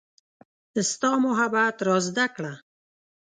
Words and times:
ستا 0.91 1.11
محبت 1.25 1.77
را 1.87 1.97
زده 2.07 2.25
کړه 2.35 2.53